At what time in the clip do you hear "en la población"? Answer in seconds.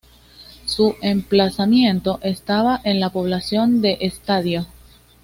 2.83-3.83